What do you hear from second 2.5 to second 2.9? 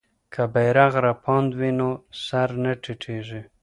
نه